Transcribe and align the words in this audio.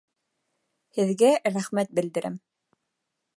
Һеҙгә 0.99 1.29
рәхмәт 1.57 1.93
белдерәм 2.01 2.41